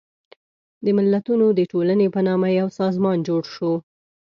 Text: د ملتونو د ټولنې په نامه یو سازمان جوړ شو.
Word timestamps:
د 0.83 0.85
ملتونو 0.97 1.45
د 1.51 1.59
ټولنې 1.71 2.07
په 2.15 2.19
نامه 2.27 2.47
یو 2.59 2.67
سازمان 2.79 3.17
جوړ 3.27 3.41
شو. 3.53 3.71